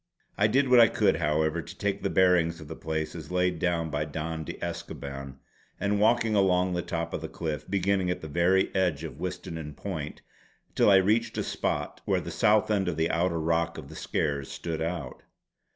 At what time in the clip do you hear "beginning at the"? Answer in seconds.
7.69-8.27